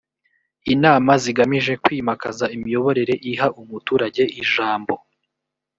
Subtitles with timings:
[0.73, 4.93] inama zigamije kwimakaza imiyoborere iha umuturage ijambo